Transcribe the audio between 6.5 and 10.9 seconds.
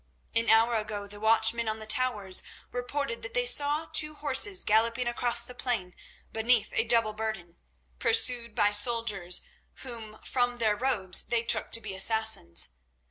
a double burden, pursued by soldiers whom from their